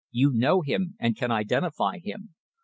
You 0.09 0.31
know 0.33 0.61
him, 0.63 0.95
and 0.99 1.15
can 1.15 1.29
identify 1.29 1.99
him. 1.99 2.33